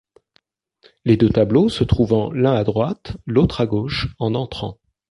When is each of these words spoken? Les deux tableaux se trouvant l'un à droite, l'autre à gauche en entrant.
Les 1.05 1.15
deux 1.15 1.29
tableaux 1.29 1.69
se 1.69 1.83
trouvant 1.83 2.31
l'un 2.33 2.55
à 2.55 2.63
droite, 2.63 3.17
l'autre 3.27 3.61
à 3.61 3.67
gauche 3.67 4.07
en 4.17 4.33
entrant. 4.33 4.79